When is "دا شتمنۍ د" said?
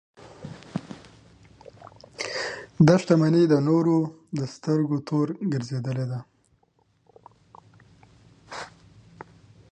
2.87-3.53